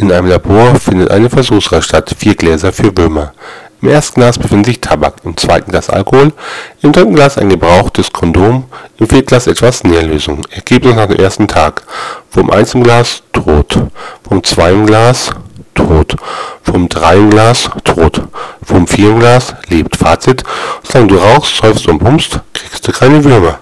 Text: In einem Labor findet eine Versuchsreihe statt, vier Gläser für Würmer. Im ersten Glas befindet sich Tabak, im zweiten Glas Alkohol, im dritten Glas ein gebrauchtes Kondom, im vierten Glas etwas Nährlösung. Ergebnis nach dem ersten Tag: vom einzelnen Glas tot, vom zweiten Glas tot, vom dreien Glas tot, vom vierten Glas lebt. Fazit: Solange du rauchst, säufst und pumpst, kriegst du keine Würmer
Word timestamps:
In 0.00 0.12
einem 0.12 0.28
Labor 0.28 0.76
findet 0.76 1.10
eine 1.10 1.28
Versuchsreihe 1.28 1.82
statt, 1.82 2.14
vier 2.16 2.36
Gläser 2.36 2.72
für 2.72 2.96
Würmer. 2.96 3.32
Im 3.82 3.88
ersten 3.88 4.20
Glas 4.20 4.38
befindet 4.38 4.66
sich 4.66 4.80
Tabak, 4.80 5.14
im 5.24 5.36
zweiten 5.36 5.72
Glas 5.72 5.90
Alkohol, 5.90 6.32
im 6.82 6.92
dritten 6.92 7.16
Glas 7.16 7.36
ein 7.36 7.48
gebrauchtes 7.48 8.12
Kondom, 8.12 8.66
im 8.98 9.08
vierten 9.08 9.26
Glas 9.26 9.48
etwas 9.48 9.82
Nährlösung. 9.82 10.46
Ergebnis 10.50 10.94
nach 10.94 11.06
dem 11.06 11.18
ersten 11.18 11.48
Tag: 11.48 11.82
vom 12.30 12.48
einzelnen 12.48 12.84
Glas 12.84 13.24
tot, 13.32 13.76
vom 14.28 14.44
zweiten 14.44 14.86
Glas 14.86 15.30
tot, 15.74 16.14
vom 16.62 16.88
dreien 16.88 17.30
Glas 17.30 17.68
tot, 17.82 18.22
vom 18.62 18.86
vierten 18.86 19.18
Glas 19.18 19.56
lebt. 19.68 19.96
Fazit: 19.96 20.44
Solange 20.84 21.08
du 21.08 21.16
rauchst, 21.16 21.56
säufst 21.56 21.88
und 21.88 21.98
pumpst, 21.98 22.38
kriegst 22.52 22.86
du 22.86 22.92
keine 22.92 23.24
Würmer 23.24 23.58